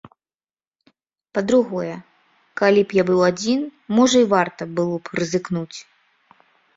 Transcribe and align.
Па-другое, 1.37 1.91
калі 2.61 2.81
б 2.85 2.89
я 2.99 3.03
быў 3.09 3.21
адзін, 3.29 3.61
можа 3.99 4.17
і 4.23 4.27
варта 4.33 4.61
было 4.81 4.95
б 5.03 5.19
рызыкнуць. 5.21 5.77